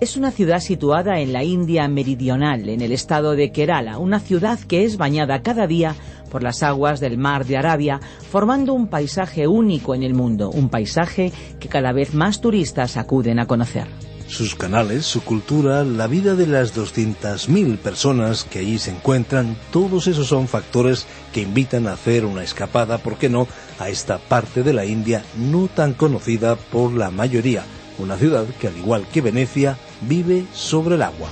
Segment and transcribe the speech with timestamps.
[0.00, 4.58] Es una ciudad situada en la India meridional, en el estado de Kerala, una ciudad
[4.58, 5.94] que es bañada cada día
[6.30, 8.00] por las aguas del mar de Arabia,
[8.30, 13.38] formando un paisaje único en el mundo, un paisaje que cada vez más turistas acuden
[13.40, 13.88] a conocer.
[14.26, 20.06] Sus canales, su cultura, la vida de las 200.000 personas que allí se encuentran, todos
[20.06, 24.62] esos son factores que invitan a hacer una escapada, ¿por qué no?, a esta parte
[24.62, 27.64] de la India no tan conocida por la mayoría
[28.00, 31.28] una ciudad que al igual que Venecia vive sobre el agua.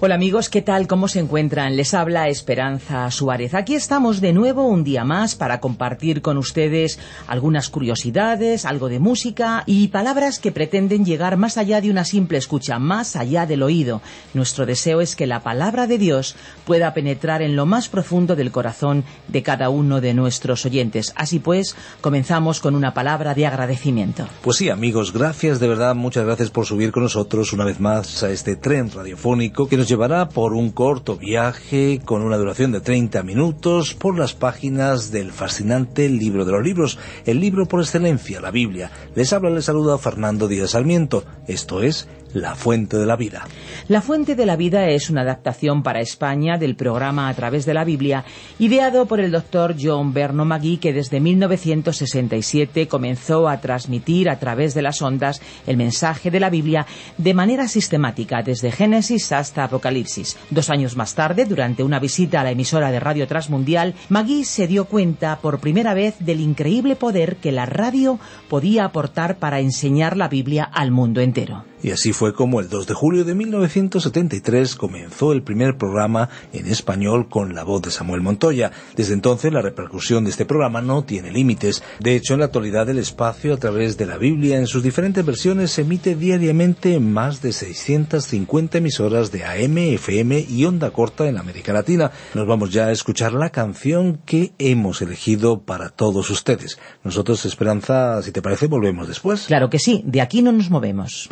[0.00, 0.86] Hola amigos, ¿qué tal?
[0.86, 1.76] ¿Cómo se encuentran?
[1.76, 3.52] Les habla Esperanza Suárez.
[3.54, 9.00] Aquí estamos de nuevo un día más para compartir con ustedes algunas curiosidades, algo de
[9.00, 13.64] música y palabras que pretenden llegar más allá de una simple escucha, más allá del
[13.64, 14.00] oído.
[14.34, 18.52] Nuestro deseo es que la palabra de Dios pueda penetrar en lo más profundo del
[18.52, 21.12] corazón de cada uno de nuestros oyentes.
[21.16, 24.28] Así pues, comenzamos con una palabra de agradecimiento.
[24.42, 28.22] Pues sí, amigos, gracias de verdad, muchas gracias por subir con nosotros una vez más
[28.22, 32.82] a este tren radiofónico que nos llevará por un corto viaje con una duración de
[32.82, 38.38] 30 minutos por las páginas del fascinante libro de los libros, el libro por excelencia,
[38.42, 38.90] la Biblia.
[39.14, 41.24] Les habla, les saluda Fernando Díaz Sarmiento.
[41.46, 43.46] Esto es la Fuente de la Vida.
[43.88, 47.74] La Fuente de la Vida es una adaptación para España del programa A través de
[47.74, 48.24] la Biblia,
[48.58, 54.74] ideado por el doctor John Berno Magui, que desde 1967 comenzó a transmitir a través
[54.74, 56.86] de las ondas el mensaje de la Biblia
[57.16, 60.36] de manera sistemática, desde Génesis hasta Apocalipsis.
[60.50, 64.66] Dos años más tarde, durante una visita a la emisora de Radio Transmundial, Magui se
[64.66, 68.18] dio cuenta por primera vez del increíble poder que la radio
[68.48, 71.64] podía aportar para enseñar la Biblia al mundo entero.
[71.82, 76.66] Y así fue como el 2 de julio de 1973 comenzó el primer programa en
[76.66, 78.72] español con la voz de Samuel Montoya.
[78.96, 81.82] Desde entonces la repercusión de este programa no tiene límites.
[82.00, 85.24] De hecho, en la actualidad el espacio a través de la Biblia en sus diferentes
[85.24, 91.28] versiones se emite diariamente en más de 650 emisoras de AM, FM y onda corta
[91.28, 92.10] en América Latina.
[92.34, 96.78] Nos vamos ya a escuchar la canción que hemos elegido para todos ustedes.
[97.04, 99.46] Nosotros, Esperanza, si te parece, volvemos después.
[99.46, 101.28] Claro que sí, de aquí no nos movemos.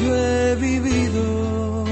[0.00, 1.84] Yo he vivido.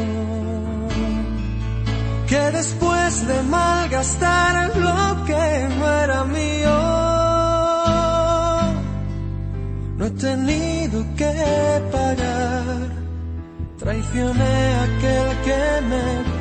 [2.26, 6.78] Que después de malgastar lo que no era mío,
[9.98, 11.34] no he tenido que
[11.92, 13.02] pagar
[13.82, 16.31] Traicioné a aquel que me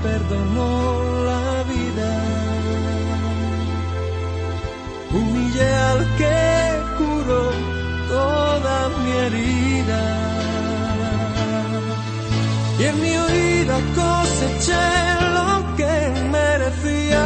[13.62, 14.88] huida coseché
[15.36, 15.94] lo que
[16.32, 17.26] merecía.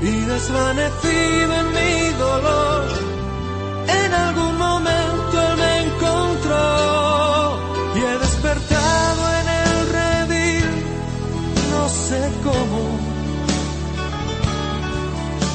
[0.00, 2.84] Y desvanecido en mi dolor,
[4.04, 7.58] en algún momento él me encontró
[7.96, 10.70] y he despertado en el redil,
[11.72, 12.80] no sé cómo,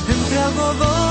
[0.10, 1.03] entre algodones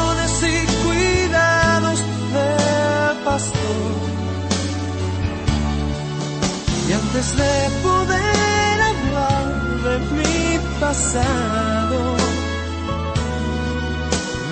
[7.23, 9.47] de poder hablar
[9.85, 12.17] de mi pasado,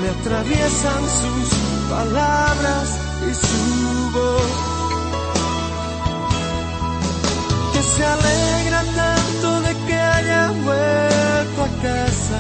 [0.01, 1.49] me atraviesan sus
[1.91, 2.89] palabras
[3.29, 4.81] y su voz.
[7.97, 12.39] se alegra tanto de que haya vuelto a casa.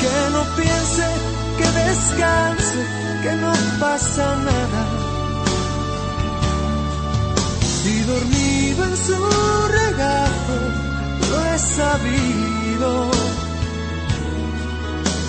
[0.00, 1.06] Que no piense,
[1.58, 2.80] que descanse,
[3.22, 5.05] que no pasa nada.
[7.88, 9.14] Y dormido en su
[9.80, 10.56] regazo,
[11.30, 13.10] lo he sabido.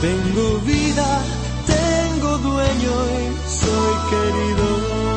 [0.02, 1.22] Tengo vida,
[1.68, 5.17] tengo dueño y soy querido.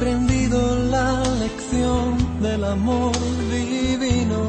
[0.00, 3.12] Aprendido la lección del amor
[3.50, 4.40] divino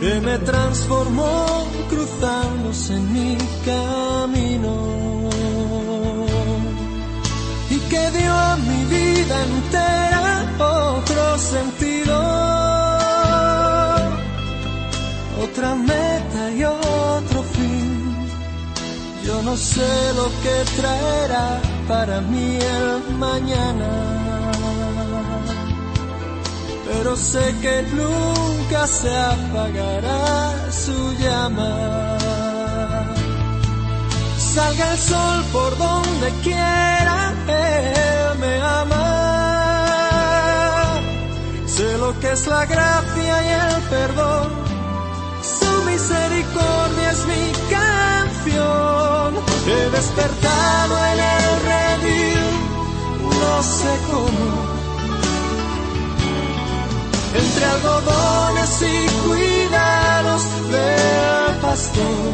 [0.00, 4.74] que me transformó cruzándose en mi camino
[7.70, 12.16] y que dio a mi vida entera otro sentido,
[15.44, 18.16] otra meta y otro fin.
[19.24, 23.90] Yo no sé lo que traerá para mí el mañana,
[26.86, 31.72] pero sé que nunca se apagará su llama.
[34.54, 39.06] Salga el sol por donde quiera, Él me ama.
[41.66, 44.48] Sé lo que es la gracia y el perdón,
[45.58, 49.57] su misericordia es mi canción.
[49.70, 52.40] He despertado en el redil,
[53.42, 54.48] no sé cómo.
[57.34, 60.42] Entre algodones y cuidados
[60.72, 62.32] del pastor.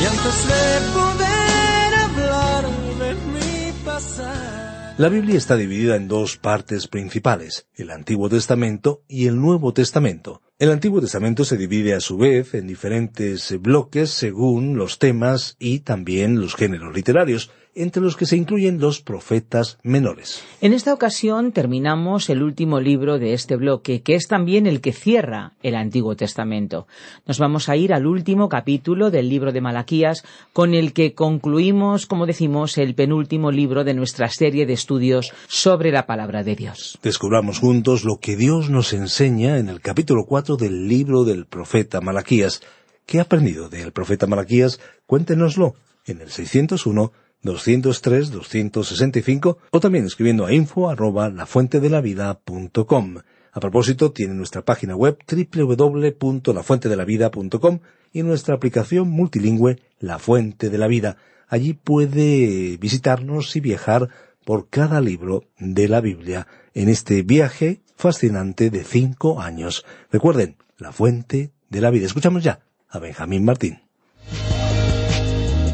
[0.00, 0.64] Y antes de
[0.98, 2.64] poder hablar
[2.98, 4.59] de mi pasado.
[5.00, 10.42] La Biblia está dividida en dos partes principales, el Antiguo Testamento y el Nuevo Testamento.
[10.58, 15.78] El Antiguo Testamento se divide a su vez en diferentes bloques según los temas y
[15.78, 20.42] también los géneros literarios, entre los que se incluyen los profetas menores.
[20.60, 24.92] En esta ocasión terminamos el último libro de este bloque, que es también el que
[24.92, 26.86] cierra el Antiguo Testamento.
[27.26, 32.06] Nos vamos a ir al último capítulo del libro de Malaquías, con el que concluimos,
[32.06, 36.98] como decimos, el penúltimo libro de nuestra serie de estudios sobre la palabra de Dios.
[37.02, 42.00] Descubramos juntos lo que Dios nos enseña en el capítulo 4 del libro del profeta
[42.00, 42.62] Malaquías.
[43.06, 44.80] ¿Qué ha aprendido del profeta Malaquías?
[45.06, 45.74] Cuéntenoslo
[46.06, 53.16] en el 601 203 265 o también escribiendo a info arroba lafuentedelavida.com.
[53.52, 57.80] A propósito, tiene nuestra página web www.lafuentedelavida.com
[58.12, 61.16] y nuestra aplicación multilingüe La Fuente de la Vida.
[61.48, 64.08] Allí puede visitarnos y viajar
[64.44, 69.84] por cada libro de la Biblia en este viaje fascinante de cinco años.
[70.12, 72.06] Recuerden, La Fuente de la Vida.
[72.06, 73.89] Escuchamos ya a Benjamín Martín.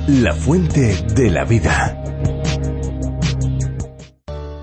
[0.08, 2.00] La fuente de la vida.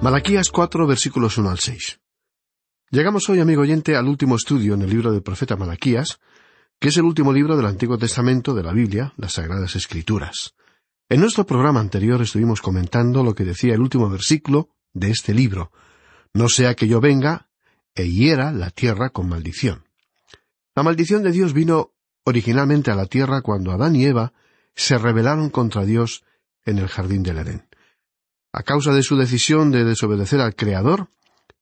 [0.01, 1.99] Malaquías 4, versículos 1 al 6.
[2.91, 6.21] Llegamos hoy, amigo oyente, al último estudio en el libro del profeta Malaquías,
[6.79, 10.55] que es el último libro del Antiguo Testamento de la Biblia, las Sagradas Escrituras.
[11.09, 15.73] En nuestro programa anterior estuvimos comentando lo que decía el último versículo de este libro,
[16.33, 17.49] no sea que yo venga
[17.95, 19.83] e hiera la tierra con maldición.
[20.73, 21.91] La maldición de Dios vino
[22.23, 24.31] originalmente a la tierra cuando Adán y Eva
[24.75, 26.23] se rebelaron contra Dios
[26.65, 27.67] en el jardín del Edén.
[28.51, 31.09] A causa de su decisión de desobedecer al Creador,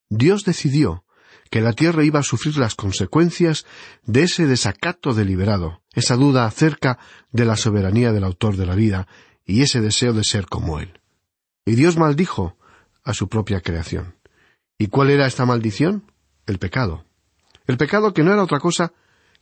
[0.09, 1.05] Dios decidió
[1.49, 3.65] que la tierra iba a sufrir las consecuencias
[4.03, 6.97] de ese desacato deliberado, esa duda acerca
[7.31, 9.07] de la soberanía del autor de la vida
[9.45, 10.99] y ese deseo de ser como Él.
[11.65, 12.57] Y Dios maldijo
[13.03, 14.15] a su propia creación.
[14.77, 16.11] ¿Y cuál era esta maldición?
[16.45, 17.05] El pecado.
[17.67, 18.93] El pecado que no era otra cosa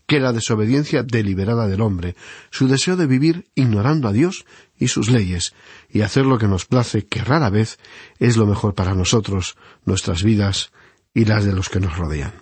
[0.09, 2.15] que la desobediencia deliberada del hombre,
[2.49, 4.43] su deseo de vivir ignorando a Dios
[4.75, 5.53] y sus leyes,
[5.87, 7.77] y hacer lo que nos place, que rara vez
[8.17, 10.71] es lo mejor para nosotros, nuestras vidas
[11.13, 12.33] y las de los que nos rodean.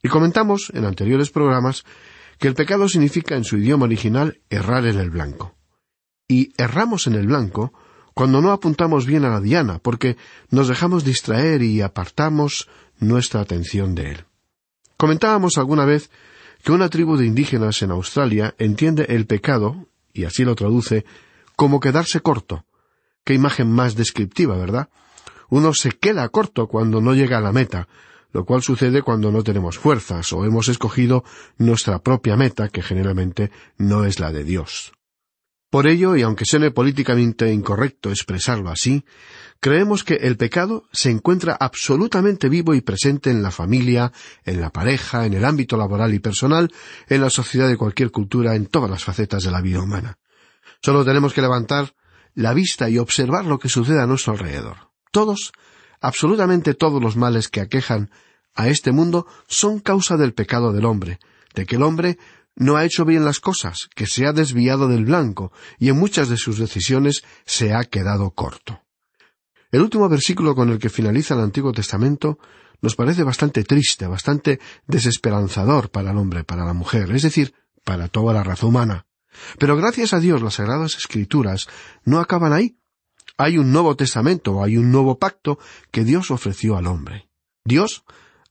[0.00, 1.84] Y comentamos en anteriores programas
[2.38, 5.56] que el pecado significa en su idioma original errar en el blanco.
[6.28, 7.72] Y erramos en el blanco
[8.14, 10.16] cuando no apuntamos bien a la diana, porque
[10.50, 12.68] nos dejamos distraer y apartamos
[13.00, 14.24] nuestra atención de él.
[14.96, 16.10] Comentábamos alguna vez
[16.62, 21.04] que una tribu de indígenas en Australia entiende el pecado, y así lo traduce,
[21.56, 22.64] como quedarse corto.
[23.24, 24.88] Qué imagen más descriptiva, ¿verdad?
[25.48, 27.88] Uno se queda corto cuando no llega a la meta,
[28.32, 31.24] lo cual sucede cuando no tenemos fuerzas o hemos escogido
[31.58, 34.92] nuestra propia meta, que generalmente no es la de Dios.
[35.72, 39.06] Por ello, y aunque suene políticamente incorrecto expresarlo así,
[39.58, 44.12] creemos que el pecado se encuentra absolutamente vivo y presente en la familia,
[44.44, 46.70] en la pareja, en el ámbito laboral y personal,
[47.08, 50.18] en la sociedad de cualquier cultura, en todas las facetas de la vida humana.
[50.82, 51.94] Solo tenemos que levantar
[52.34, 54.90] la vista y observar lo que sucede a nuestro alrededor.
[55.10, 55.52] Todos,
[56.02, 58.10] absolutamente todos los males que aquejan
[58.54, 61.18] a este mundo son causa del pecado del hombre,
[61.54, 62.18] de que el hombre
[62.56, 66.28] no ha hecho bien las cosas, que se ha desviado del blanco y en muchas
[66.28, 68.82] de sus decisiones se ha quedado corto.
[69.70, 72.38] El último versículo con el que finaliza el Antiguo Testamento
[72.82, 77.54] nos parece bastante triste, bastante desesperanzador para el hombre, para la mujer, es decir,
[77.84, 79.06] para toda la raza humana.
[79.58, 81.68] Pero gracias a Dios las Sagradas Escrituras
[82.04, 82.76] no acaban ahí.
[83.38, 85.58] Hay un Nuevo Testamento, hay un nuevo pacto
[85.90, 87.30] que Dios ofreció al hombre.
[87.64, 88.04] Dios,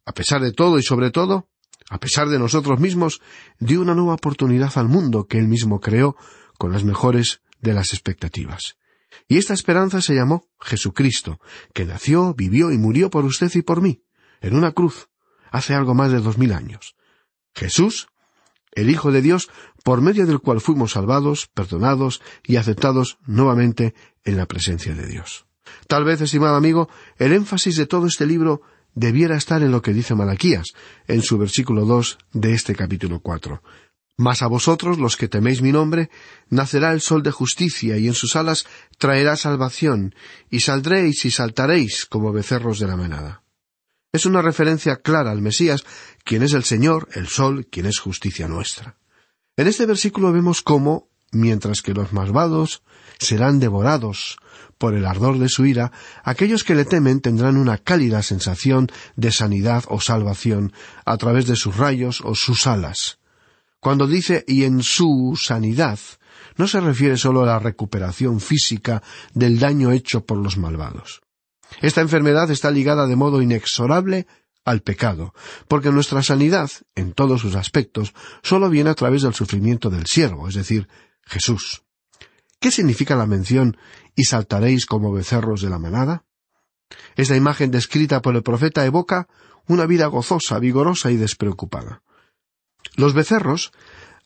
[0.05, 1.50] a pesar de todo y sobre todo,
[1.91, 3.21] a pesar de nosotros mismos,
[3.60, 6.15] dio una nueva oportunidad al mundo que él mismo creó
[6.57, 8.77] con las mejores de las expectativas.
[9.27, 11.41] Y esta esperanza se llamó Jesucristo,
[11.74, 14.05] que nació, vivió y murió por usted y por mí,
[14.39, 15.10] en una cruz,
[15.51, 16.95] hace algo más de dos mil años.
[17.53, 18.07] Jesús,
[18.71, 19.50] el Hijo de Dios,
[19.83, 25.45] por medio del cual fuimos salvados, perdonados y aceptados nuevamente en la presencia de Dios.
[25.88, 28.62] Tal vez, estimado amigo, el énfasis de todo este libro
[28.93, 30.74] debiera estar en lo que dice Malaquías,
[31.07, 33.62] en su versículo dos de este capítulo cuatro.
[34.17, 36.10] Mas a vosotros, los que teméis mi nombre,
[36.50, 38.65] nacerá el sol de justicia, y en sus alas
[38.98, 40.13] traerá salvación,
[40.50, 43.43] y saldréis y saltaréis como becerros de la manada.
[44.13, 45.86] Es una referencia clara al Mesías,
[46.24, 48.98] quien es el Señor, el sol, quien es justicia nuestra.
[49.55, 52.83] En este versículo vemos cómo, mientras que los malvados
[53.19, 54.38] serán devorados
[54.77, 55.91] por el ardor de su ira,
[56.23, 60.73] aquellos que le temen tendrán una cálida sensación de sanidad o salvación
[61.05, 63.19] a través de sus rayos o sus alas.
[63.79, 66.00] Cuando dice y en su sanidad,
[66.57, 69.01] no se refiere solo a la recuperación física
[69.33, 71.21] del daño hecho por los malvados.
[71.81, 74.27] Esta enfermedad está ligada de modo inexorable
[74.65, 75.33] al pecado,
[75.67, 80.47] porque nuestra sanidad, en todos sus aspectos, sólo viene a través del sufrimiento del siervo,
[80.47, 80.88] es decir,
[81.25, 81.84] Jesús.
[82.60, 83.78] ¿Qué significa la mención
[84.16, 86.25] y saltaréis como becerros de la manada?
[87.16, 89.28] Esta imagen descrita por el profeta evoca
[89.68, 92.04] una vida gozosa, vigorosa y despreocupada.
[92.96, 93.72] Los becerros,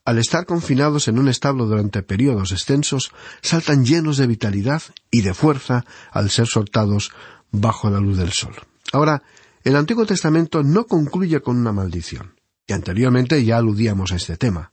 [0.03, 3.11] al estar confinados en un establo durante periodos extensos,
[3.41, 7.11] saltan llenos de vitalidad y de fuerza al ser soltados
[7.51, 8.55] bajo la luz del sol.
[8.91, 9.23] Ahora,
[9.63, 12.34] el Antiguo Testamento no concluye con una maldición,
[12.67, 14.71] y anteriormente ya aludíamos a este tema.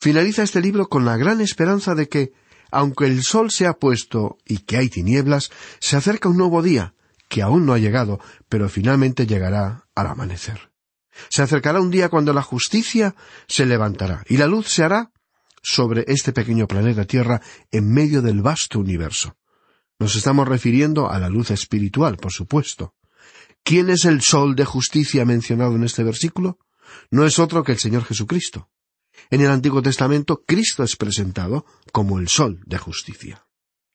[0.00, 2.32] Finaliza este libro con la gran esperanza de que
[2.70, 6.94] aunque el sol se ha puesto y que hay tinieblas, se acerca un nuevo día,
[7.28, 10.70] que aún no ha llegado, pero finalmente llegará al amanecer.
[11.30, 13.14] Se acercará un día cuando la justicia
[13.48, 15.10] se levantará y la luz se hará
[15.62, 17.40] sobre este pequeño planeta Tierra
[17.70, 19.36] en medio del vasto universo.
[19.98, 22.94] Nos estamos refiriendo a la luz espiritual, por supuesto.
[23.64, 26.58] ¿Quién es el sol de justicia mencionado en este versículo?
[27.10, 28.70] No es otro que el Señor Jesucristo.
[29.30, 33.44] En el Antiguo Testamento, Cristo es presentado como el sol de justicia.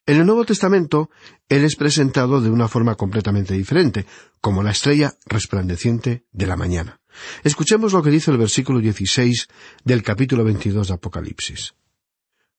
[0.05, 1.09] En el Nuevo Testamento,
[1.47, 4.05] Él es presentado de una forma completamente diferente,
[4.41, 6.99] como la estrella resplandeciente de la mañana.
[7.43, 9.47] Escuchemos lo que dice el versículo 16
[9.85, 11.73] del capítulo 22 de Apocalipsis.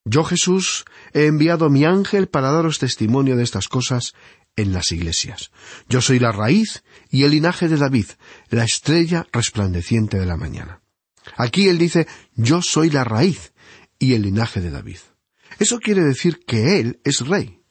[0.05, 4.13] Yo Jesús he enviado mi ángel para daros testimonio de estas cosas
[4.55, 5.51] en las iglesias.
[5.89, 8.07] Yo soy la raíz y el linaje de David,
[8.49, 10.81] la estrella resplandeciente de la mañana.
[11.37, 13.53] Aquí él dice, yo soy la raíz
[13.99, 14.99] y el linaje de David.
[15.59, 17.61] Eso quiere decir que él es rey,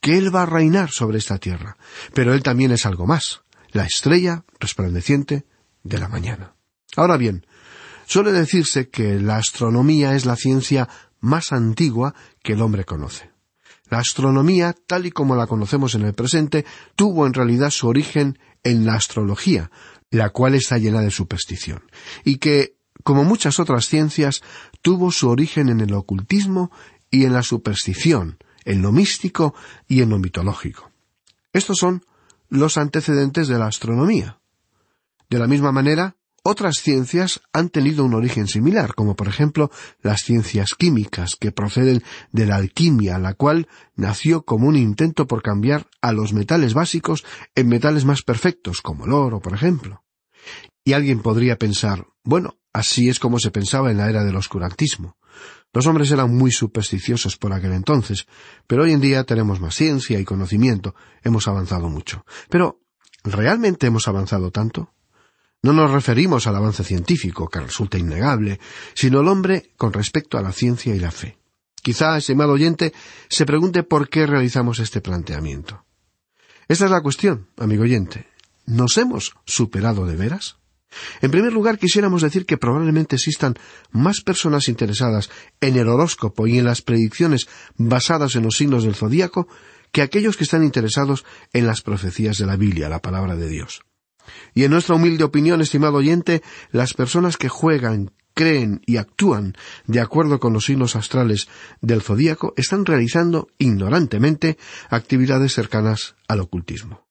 [0.00, 1.76] que él va a reinar sobre esta tierra,
[2.12, 5.46] pero él también es algo más, la estrella resplandeciente
[5.82, 6.56] de la mañana.
[6.96, 7.46] Ahora bien,
[8.06, 10.88] suele decirse que la astronomía es la ciencia
[11.20, 13.33] más antigua que el hombre conoce.
[13.94, 18.40] La astronomía, tal y como la conocemos en el presente, tuvo en realidad su origen
[18.64, 19.70] en la astrología,
[20.10, 21.84] la cual está llena de superstición,
[22.24, 24.42] y que como muchas otras ciencias,
[24.82, 26.72] tuvo su origen en el ocultismo
[27.08, 29.54] y en la superstición, en lo místico
[29.86, 30.90] y en lo mitológico.
[31.52, 32.04] Estos son
[32.48, 34.40] los antecedentes de la astronomía.
[35.30, 39.70] De la misma manera, otras ciencias han tenido un origen similar, como por ejemplo
[40.02, 45.42] las ciencias químicas, que proceden de la alquimia, la cual nació como un intento por
[45.42, 47.24] cambiar a los metales básicos
[47.54, 50.04] en metales más perfectos, como el oro, por ejemplo.
[50.84, 55.16] Y alguien podría pensar, bueno, así es como se pensaba en la era del oscurantismo.
[55.72, 58.26] Los hombres eran muy supersticiosos por aquel entonces,
[58.66, 62.24] pero hoy en día tenemos más ciencia y conocimiento, hemos avanzado mucho.
[62.50, 62.80] Pero,
[63.24, 64.93] ¿realmente hemos avanzado tanto?
[65.64, 68.60] No nos referimos al avance científico, que resulta innegable,
[68.92, 71.38] sino al hombre con respecto a la ciencia y la fe.
[71.80, 72.92] Quizá, estimado oyente,
[73.30, 75.86] se pregunte por qué realizamos este planteamiento.
[76.68, 78.28] Esta es la cuestión, amigo oyente.
[78.66, 80.58] ¿Nos hemos superado de veras?
[81.22, 83.54] En primer lugar, quisiéramos decir que probablemente existan
[83.90, 85.30] más personas interesadas
[85.62, 89.48] en el horóscopo y en las predicciones basadas en los signos del zodíaco
[89.92, 93.80] que aquellos que están interesados en las profecías de la Biblia, la palabra de Dios.
[94.54, 99.54] Y en nuestra humilde opinión, estimado oyente, las personas que juegan, creen y actúan
[99.86, 101.48] de acuerdo con los signos astrales
[101.80, 104.58] del zodíaco están realizando ignorantemente
[104.90, 107.06] actividades cercanas al ocultismo.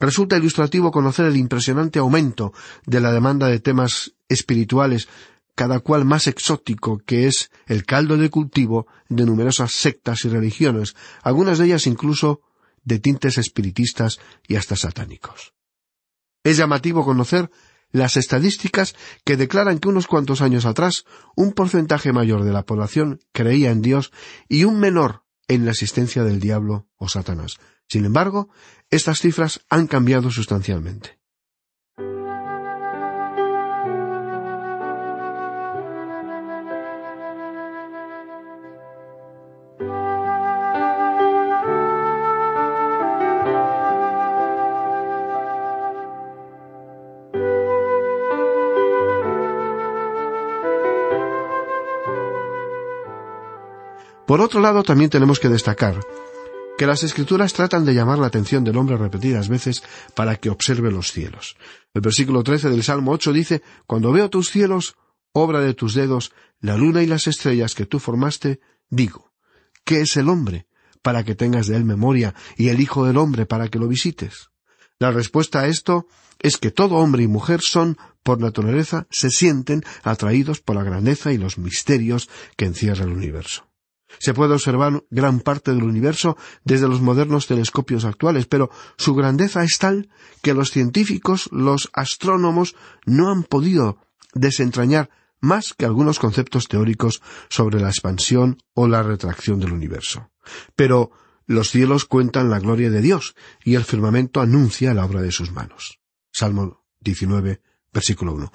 [0.00, 2.52] Resulta ilustrativo conocer el impresionante aumento
[2.86, 5.08] de la demanda de temas espirituales,
[5.54, 10.96] cada cual más exótico que es el caldo de cultivo de numerosas sectas y religiones,
[11.22, 12.40] algunas de ellas incluso
[12.82, 15.52] de tintes espiritistas y hasta satánicos.
[16.44, 17.50] Es llamativo conocer
[17.92, 18.94] las estadísticas
[19.24, 21.04] que declaran que unos cuantos años atrás
[21.36, 24.12] un porcentaje mayor de la población creía en Dios
[24.48, 27.58] y un menor en la existencia del diablo o Satanás.
[27.86, 28.48] Sin embargo,
[28.90, 31.21] estas cifras han cambiado sustancialmente.
[54.32, 56.00] Por otro lado, también tenemos que destacar
[56.78, 59.82] que las escrituras tratan de llamar la atención del hombre repetidas veces
[60.14, 61.54] para que observe los cielos.
[61.92, 64.96] El versículo 13 del Salmo 8 dice, Cuando veo tus cielos,
[65.32, 68.58] obra de tus dedos, la luna y las estrellas que tú formaste,
[68.88, 69.34] digo,
[69.84, 70.66] ¿qué es el hombre
[71.02, 74.48] para que tengas de él memoria y el Hijo del hombre para que lo visites?
[74.98, 76.06] La respuesta a esto
[76.38, 81.34] es que todo hombre y mujer son, por naturaleza, se sienten atraídos por la grandeza
[81.34, 83.66] y los misterios que encierra el universo.
[84.18, 89.64] Se puede observar gran parte del universo desde los modernos telescopios actuales, pero su grandeza
[89.64, 90.10] es tal
[90.42, 92.74] que los científicos, los astrónomos,
[93.06, 93.98] no han podido
[94.34, 100.30] desentrañar más que algunos conceptos teóricos sobre la expansión o la retracción del universo.
[100.76, 101.10] Pero
[101.46, 105.50] los cielos cuentan la gloria de Dios y el firmamento anuncia la obra de sus
[105.50, 105.98] manos.
[106.30, 107.60] Salmo 19,
[107.92, 108.52] versículo 1.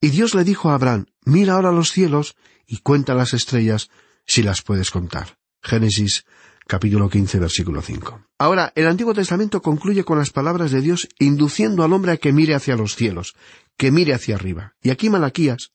[0.00, 3.90] Y Dios le dijo a Abraham, mira ahora los cielos y cuenta las estrellas
[4.28, 5.38] si las puedes contar.
[5.60, 6.24] Génesis
[6.68, 8.26] capítulo 15, versículo 5.
[8.38, 12.32] Ahora, el Antiguo Testamento concluye con las palabras de Dios induciendo al hombre a que
[12.32, 13.34] mire hacia los cielos,
[13.76, 14.74] que mire hacia arriba.
[14.82, 15.72] Y aquí Malaquías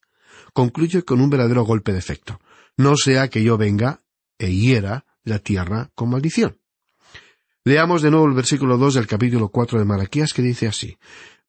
[0.53, 2.39] concluye con un verdadero golpe de efecto.
[2.77, 4.01] No sea que yo venga
[4.37, 6.59] e hiera la tierra con maldición.
[7.65, 10.97] Leamos de nuevo el versículo 2 del capítulo 4 de Malaquías que dice así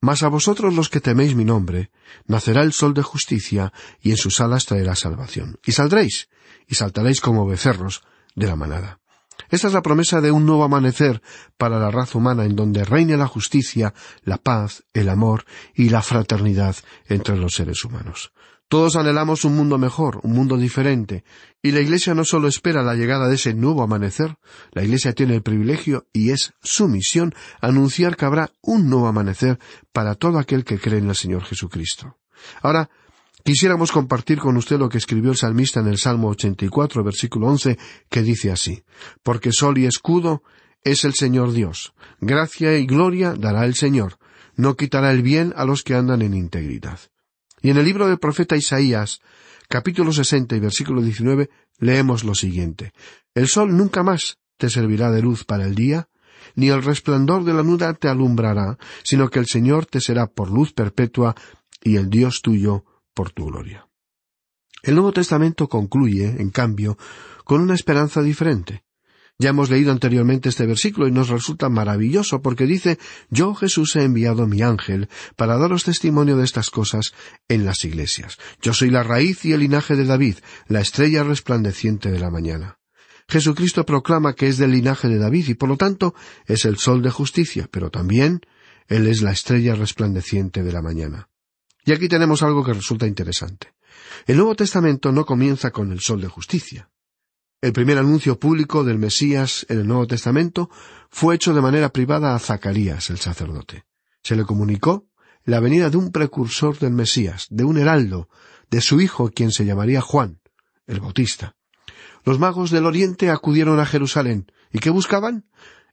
[0.05, 1.89] Mas a vosotros los que teméis mi nombre,
[2.27, 5.57] nacerá el sol de justicia, y en sus alas traerá salvación.
[5.65, 6.29] Y saldréis,
[6.69, 8.03] y saltaréis como becerros
[8.37, 9.01] de la manada.
[9.49, 11.23] Esta es la promesa de un nuevo amanecer
[11.57, 16.03] para la raza humana en donde reine la justicia, la paz, el amor y la
[16.03, 18.35] fraternidad entre los seres humanos.
[18.69, 21.25] Todos anhelamos un mundo mejor, un mundo diferente,
[21.63, 24.37] y la Iglesia no solo espera la llegada de ese nuevo amanecer,
[24.73, 29.59] la Iglesia tiene el privilegio y es su misión anunciar que habrá un nuevo amanecer
[29.93, 32.17] para todo aquel que cree en el Señor Jesucristo.
[32.63, 32.91] Ahora,
[33.47, 37.77] Quisiéramos compartir con usted lo que escribió el salmista en el Salmo 84, versículo 11,
[38.09, 38.85] que dice así,
[39.23, 40.43] Porque sol y escudo
[40.83, 44.17] es el Señor Dios, gracia y gloria dará el Señor,
[44.57, 47.01] no quitará el bien a los que andan en integridad.
[47.65, 49.23] Y en el libro del profeta Isaías,
[49.71, 51.49] capítulo 60 y versículo 19,
[51.79, 52.93] leemos lo siguiente,
[53.35, 56.11] El sol nunca más te servirá de luz para el día,
[56.57, 60.51] ni el resplandor de la nuda te alumbrará, sino que el Señor te será por
[60.51, 61.35] luz perpetua
[61.83, 63.89] y el Dios tuyo por tu gloria.
[64.83, 66.99] El Nuevo Testamento concluye, en cambio,
[67.45, 68.85] con una esperanza diferente.
[69.39, 72.99] Ya hemos leído anteriormente este versículo y nos resulta maravilloso porque dice
[73.31, 77.15] Yo Jesús he enviado mi ángel para daros testimonio de estas cosas
[77.49, 78.39] en las iglesias.
[78.63, 80.37] Yo soy la raíz y el linaje de David,
[80.69, 82.79] la estrella resplandeciente de la mañana.
[83.29, 86.15] Jesucristo proclama que es del linaje de David y por lo tanto
[86.47, 88.41] es el sol de justicia, pero también
[88.87, 91.29] Él es la estrella resplandeciente de la mañana.
[91.85, 93.75] Y aquí tenemos algo que resulta interesante.
[94.27, 96.89] El Nuevo Testamento no comienza con el sol de justicia.
[97.65, 100.69] El primer anuncio público del Mesías en el Nuevo Testamento
[101.09, 103.87] fue hecho de manera privada a Zacarías, el sacerdote.
[104.23, 105.07] Se le comunicó
[105.45, 108.29] la venida de un precursor del Mesías, de un heraldo,
[108.69, 110.43] de su hijo, quien se llamaría Juan,
[110.87, 111.57] el Bautista.
[112.23, 114.53] Los magos del Oriente acudieron a Jerusalén.
[114.71, 115.47] ¿Y qué buscaban?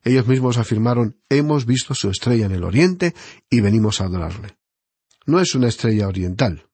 [0.04, 3.14] Ellos mismos afirmaron Hemos visto su estrella en el Oriente
[3.48, 4.58] y venimos a adorarle
[5.26, 6.66] no es una estrella oriental.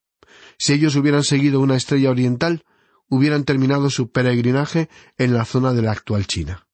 [0.58, 2.64] Si ellos hubieran seguido una estrella oriental,
[3.08, 6.66] hubieran terminado su peregrinaje en la zona de la actual China.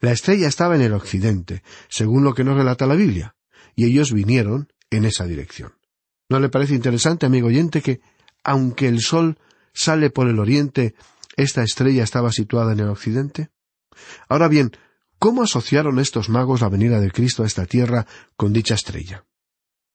[0.00, 3.36] La estrella estaba en el occidente, según lo que nos relata la Biblia,
[3.76, 5.74] y ellos vinieron en esa dirección.
[6.28, 8.00] ¿No le parece interesante, amigo oyente, que,
[8.42, 9.38] aunque el sol
[9.72, 10.94] sale por el oriente,
[11.36, 13.50] esta estrella estaba situada en el occidente?
[14.28, 14.72] Ahora bien,
[15.18, 18.06] ¿cómo asociaron estos magos la venida de Cristo a esta tierra
[18.36, 19.24] con dicha estrella?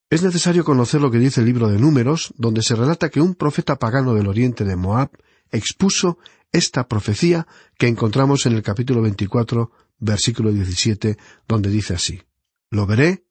[0.10, 3.36] Es necesario conocer lo que dice el libro de Números, donde se relata que un
[3.36, 5.12] profeta pagano del oriente de Moab
[5.52, 6.18] expuso
[6.52, 12.22] esta profecía que encontramos en el capítulo 24, versículo 17, donde dice así,
[12.70, 13.26] Lo veré,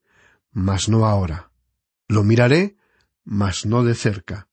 [0.51, 1.51] mas no ahora.
[2.07, 2.77] Lo miraré,
[3.23, 4.47] mas no de cerca.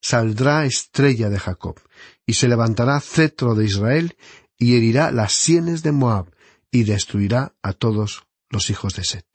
[0.00, 1.80] Saldrá estrella de Jacob,
[2.26, 4.16] y se levantará cetro de Israel,
[4.56, 6.30] y herirá las sienes de Moab,
[6.70, 9.26] y destruirá a todos los hijos de Set.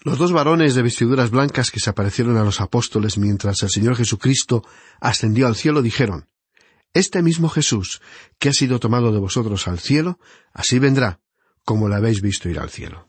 [0.00, 3.96] Los dos varones de vestiduras blancas que se aparecieron a los apóstoles mientras el Señor
[3.96, 4.64] Jesucristo
[5.00, 6.28] ascendió al cielo dijeron,
[6.94, 8.00] Este mismo Jesús,
[8.38, 10.18] que ha sido tomado de vosotros al cielo,
[10.52, 11.20] así vendrá,
[11.64, 13.08] como lo habéis visto ir al cielo.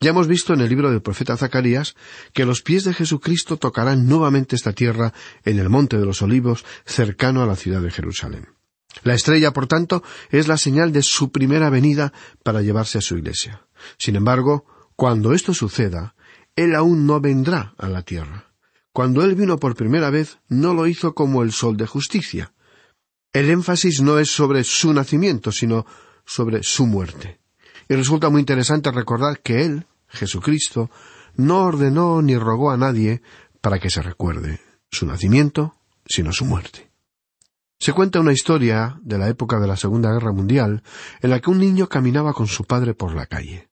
[0.00, 1.94] Ya hemos visto en el libro del profeta Zacarías
[2.32, 6.64] que los pies de Jesucristo tocarán nuevamente esta tierra en el monte de los olivos
[6.84, 8.48] cercano a la ciudad de Jerusalén.
[9.02, 13.16] La estrella, por tanto, es la señal de su primera venida para llevarse a su
[13.16, 13.66] iglesia.
[13.98, 16.14] Sin embargo, cuando esto suceda,
[16.54, 18.52] Él aún no vendrá a la tierra.
[18.92, 22.52] Cuando Él vino por primera vez, no lo hizo como el sol de justicia.
[23.34, 25.84] El énfasis no es sobre su nacimiento, sino
[26.24, 27.40] sobre su muerte.
[27.88, 30.88] Y resulta muy interesante recordar que Él, Jesucristo,
[31.34, 33.22] no ordenó ni rogó a nadie
[33.60, 35.74] para que se recuerde su nacimiento,
[36.06, 36.92] sino su muerte.
[37.80, 40.84] Se cuenta una historia de la época de la Segunda Guerra Mundial
[41.20, 43.68] en la que un niño caminaba con su padre por la calle.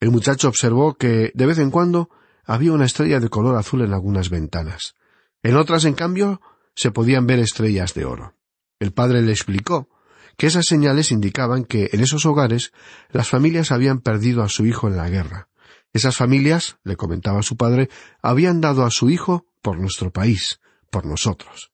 [0.00, 2.08] El muchacho observó que, de vez en cuando,
[2.46, 4.94] había una estrella de color azul en algunas ventanas.
[5.42, 6.40] En otras, en cambio,
[6.74, 8.34] se podían ver estrellas de oro.
[8.82, 9.88] El padre le explicó
[10.36, 12.72] que esas señales indicaban que en esos hogares
[13.12, 15.48] las familias habían perdido a su hijo en la guerra.
[15.92, 17.90] Esas familias, le comentaba su padre,
[18.22, 20.58] habían dado a su hijo por nuestro país,
[20.90, 21.70] por nosotros.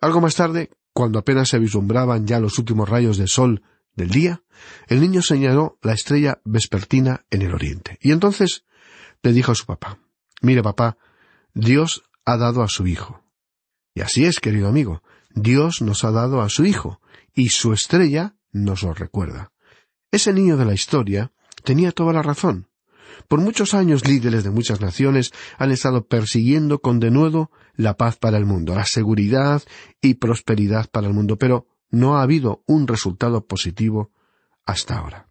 [0.00, 3.62] Algo más tarde, cuando apenas se vislumbraban ya los últimos rayos de sol
[3.94, 4.42] del día,
[4.88, 7.96] el niño señaló la estrella vespertina en el oriente.
[8.02, 8.64] Y entonces
[9.22, 10.00] le dijo a su papá,
[10.42, 10.98] Mire papá,
[11.54, 13.22] Dios ha dado a su hijo.
[13.94, 17.00] Y así es, querido amigo, Dios nos ha dado a su hijo,
[17.34, 19.52] y su estrella nos lo recuerda.
[20.10, 21.32] Ese niño de la historia
[21.64, 22.68] tenía toda la razón.
[23.28, 28.38] Por muchos años líderes de muchas naciones han estado persiguiendo con denuedo la paz para
[28.38, 29.62] el mundo, la seguridad
[30.00, 34.10] y prosperidad para el mundo, pero no ha habido un resultado positivo
[34.64, 35.28] hasta ahora.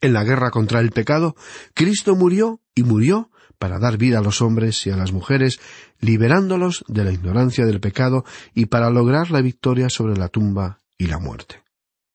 [0.00, 1.36] En la guerra contra el pecado,
[1.74, 3.30] Cristo murió y murió
[3.62, 5.60] para dar vida a los hombres y a las mujeres,
[6.00, 11.06] liberándolos de la ignorancia del pecado y para lograr la victoria sobre la tumba y
[11.06, 11.62] la muerte.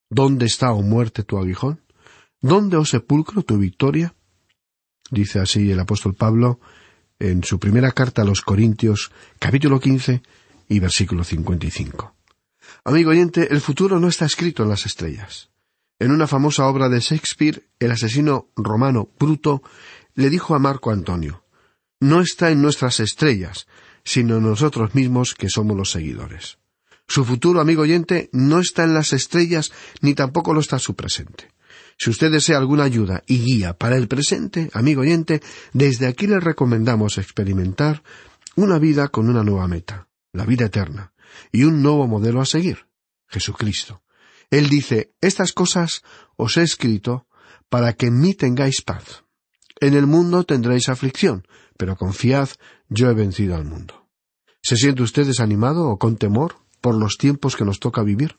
[0.09, 1.79] ¿Dónde está, oh muerte, tu aguijón?
[2.41, 4.13] ¿Dónde, oh sepulcro, tu victoria?
[5.09, 6.59] Dice así el apóstol Pablo
[7.17, 10.23] en su primera carta a los Corintios, capítulo quince
[10.67, 12.13] y versículo cincuenta y cinco.
[12.83, 15.49] Amigo oyente, el futuro no está escrito en las estrellas.
[15.97, 19.63] En una famosa obra de Shakespeare, el asesino romano Bruto
[20.17, 21.45] le dijo a Marco Antonio
[22.01, 23.67] No está en nuestras estrellas,
[24.03, 26.57] sino en nosotros mismos que somos los seguidores.
[27.07, 31.49] Su futuro, amigo oyente, no está en las estrellas, ni tampoco lo está su presente.
[31.97, 35.41] Si usted desea alguna ayuda y guía para el presente, amigo oyente,
[35.73, 38.03] desde aquí le recomendamos experimentar
[38.55, 41.13] una vida con una nueva meta, la vida eterna,
[41.51, 42.87] y un nuevo modelo a seguir,
[43.27, 44.01] Jesucristo.
[44.49, 46.01] Él dice, estas cosas
[46.35, 47.27] os he escrito
[47.69, 49.26] para que en mí tengáis paz.
[49.79, 52.49] En el mundo tendréis aflicción, pero confiad,
[52.89, 54.07] yo he vencido al mundo.
[54.61, 58.37] ¿Se siente usted desanimado o con temor por los tiempos que nos toca vivir?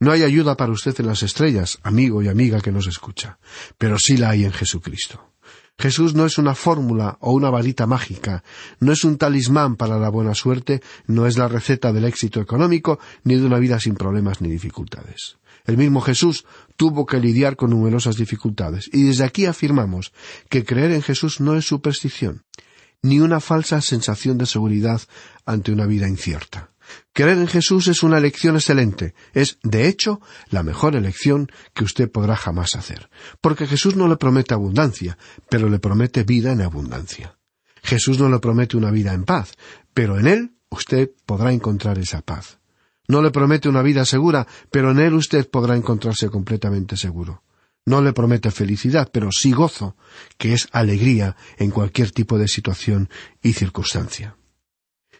[0.00, 3.38] No hay ayuda para usted en las estrellas, amigo y amiga que nos escucha,
[3.78, 5.32] pero sí la hay en Jesucristo.
[5.78, 8.42] Jesús no es una fórmula o una varita mágica,
[8.80, 12.98] no es un talismán para la buena suerte, no es la receta del éxito económico,
[13.24, 15.38] ni de una vida sin problemas ni dificultades.
[15.68, 16.46] El mismo Jesús
[16.78, 20.14] tuvo que lidiar con numerosas dificultades, y desde aquí afirmamos
[20.48, 22.42] que creer en Jesús no es superstición,
[23.02, 25.02] ni una falsa sensación de seguridad
[25.44, 26.72] ante una vida incierta.
[27.12, 32.10] Creer en Jesús es una elección excelente, es, de hecho, la mejor elección que usted
[32.10, 33.10] podrá jamás hacer,
[33.42, 35.18] porque Jesús no le promete abundancia,
[35.50, 37.38] pero le promete vida en abundancia.
[37.82, 39.52] Jesús no le promete una vida en paz,
[39.92, 42.58] pero en Él usted podrá encontrar esa paz.
[43.08, 47.42] No le promete una vida segura, pero en Él usted podrá encontrarse completamente seguro.
[47.86, 49.96] No le promete felicidad, pero sí gozo,
[50.36, 53.08] que es alegría en cualquier tipo de situación
[53.42, 54.36] y circunstancia.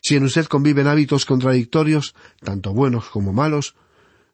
[0.03, 3.74] Si en usted conviven hábitos contradictorios, tanto buenos como malos,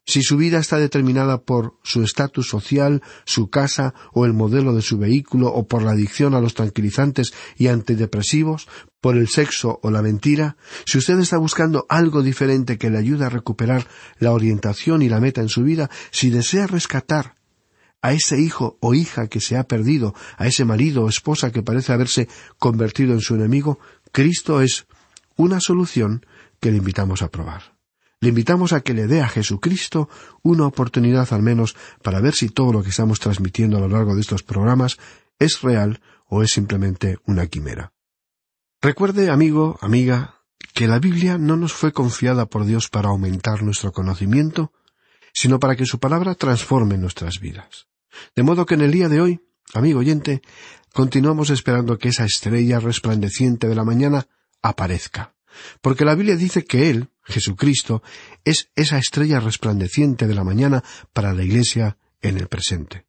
[0.06, 4.82] si su vida está determinada por su estatus social, su casa o el modelo de
[4.82, 8.68] su vehículo o por la adicción a los tranquilizantes y antidepresivos,
[9.00, 13.24] por el sexo o la mentira, si usted está buscando algo diferente que le ayude
[13.24, 13.86] a recuperar
[14.18, 17.34] la orientación y la meta en su vida, si desea rescatar
[18.00, 21.62] a ese hijo o hija que se ha perdido, a ese marido o esposa que
[21.62, 23.78] parece haberse convertido en su enemigo,
[24.12, 24.86] Cristo es
[25.36, 26.26] una solución
[26.60, 27.73] que le invitamos a probar.
[28.24, 30.08] Le invitamos a que le dé a Jesucristo
[30.42, 34.14] una oportunidad al menos para ver si todo lo que estamos transmitiendo a lo largo
[34.14, 34.96] de estos programas
[35.38, 37.92] es real o es simplemente una quimera.
[38.80, 40.40] Recuerde, amigo, amiga,
[40.72, 44.72] que la Biblia no nos fue confiada por Dios para aumentar nuestro conocimiento,
[45.34, 47.88] sino para que su palabra transforme nuestras vidas.
[48.34, 49.40] De modo que en el día de hoy,
[49.74, 50.40] amigo oyente,
[50.94, 54.28] continuamos esperando que esa estrella resplandeciente de la mañana
[54.62, 55.34] aparezca.
[55.82, 58.02] Porque la Biblia dice que Él, Jesucristo,
[58.44, 63.06] es esa estrella resplandeciente de la mañana para la Iglesia en el presente.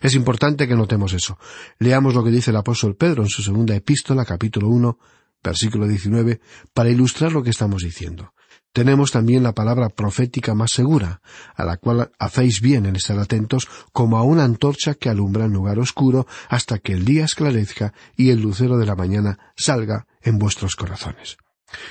[0.00, 1.38] Es importante que notemos eso.
[1.78, 4.98] Leamos lo que dice el apóstol Pedro en su segunda epístola, capítulo uno,
[5.42, 6.40] versículo 19,
[6.72, 8.32] para ilustrar lo que estamos diciendo.
[8.72, 11.22] Tenemos también la palabra profética más segura,
[11.56, 15.52] a la cual hacéis bien en estar atentos como a una antorcha que alumbra en
[15.52, 20.38] lugar oscuro hasta que el día esclarezca y el lucero de la mañana salga en
[20.38, 21.36] vuestros corazones.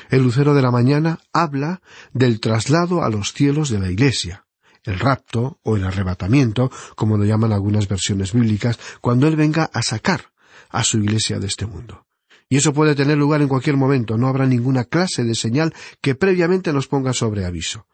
[0.10, 1.82] El lucero de la mañana habla
[2.14, 4.46] del traslado a los cielos de la Iglesia,
[4.84, 9.82] el rapto o el arrebatamiento, como lo llaman algunas versiones bíblicas, cuando Él venga a
[9.82, 10.32] sacar
[10.70, 12.06] a su Iglesia de este mundo.
[12.50, 16.16] Y eso puede tener lugar en cualquier momento, no habrá ninguna clase de señal que
[16.16, 17.88] previamente nos ponga sobre aviso.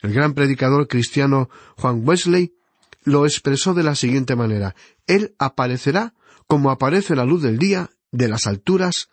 [0.00, 2.54] El gran predicador cristiano Juan Wesley
[3.02, 4.74] lo expresó de la siguiente manera
[5.06, 6.14] Él aparecerá
[6.46, 9.08] como aparece la luz del día de las alturas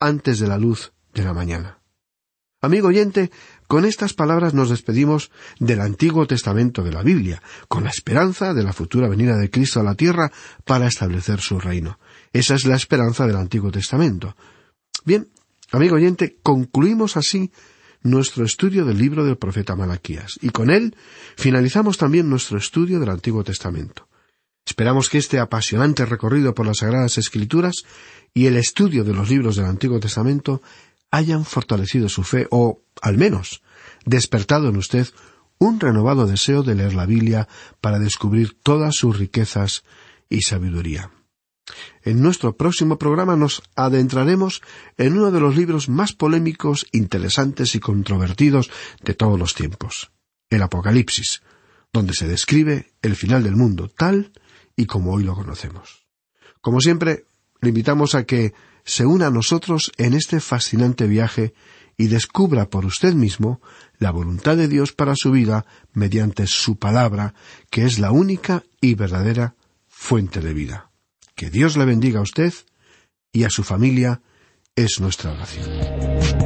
[0.00, 1.78] antes de la luz de la mañana.
[2.60, 3.30] Amigo oyente,
[3.66, 8.62] con estas palabras nos despedimos del Antiguo Testamento de la Biblia, con la esperanza de
[8.62, 10.32] la futura venida de Cristo a la tierra
[10.64, 11.98] para establecer su reino.
[12.32, 14.36] Esa es la esperanza del Antiguo Testamento.
[15.04, 15.28] Bien,
[15.72, 17.52] amigo oyente, concluimos así
[18.02, 20.96] nuestro estudio del libro del profeta Malaquías, y con él
[21.36, 24.08] finalizamos también nuestro estudio del Antiguo Testamento.
[24.64, 27.84] Esperamos que este apasionante recorrido por las Sagradas Escrituras
[28.34, 30.60] y el estudio de los libros del Antiguo Testamento
[31.16, 33.62] hayan fortalecido su fe o, al menos,
[34.04, 35.08] despertado en usted
[35.58, 37.48] un renovado deseo de leer la Biblia
[37.80, 39.84] para descubrir todas sus riquezas
[40.28, 41.10] y sabiduría.
[42.02, 44.60] En nuestro próximo programa nos adentraremos
[44.98, 48.70] en uno de los libros más polémicos, interesantes y controvertidos
[49.02, 50.12] de todos los tiempos,
[50.50, 51.42] el Apocalipsis,
[51.94, 54.32] donde se describe el final del mundo tal
[54.76, 56.06] y como hoy lo conocemos.
[56.60, 57.24] Como siempre,
[57.62, 58.52] le invitamos a que
[58.86, 61.52] se una a nosotros en este fascinante viaje
[61.98, 63.60] y descubra por usted mismo
[63.98, 67.34] la voluntad de Dios para su vida mediante su palabra,
[67.68, 69.56] que es la única y verdadera
[69.88, 70.90] fuente de vida.
[71.34, 72.54] Que Dios le bendiga a usted
[73.32, 74.22] y a su familia
[74.76, 76.45] es nuestra oración.